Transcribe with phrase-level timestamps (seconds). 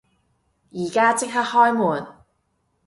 [0.71, 2.07] 而家即刻開門！